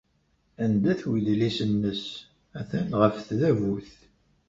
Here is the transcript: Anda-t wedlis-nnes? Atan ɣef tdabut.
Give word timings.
Anda-t 0.63 1.01
wedlis-nnes? 1.09 2.03
Atan 2.59 2.89
ɣef 3.01 3.15
tdabut. 3.27 3.91